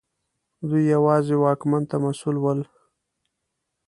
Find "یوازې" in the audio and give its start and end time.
0.95-1.35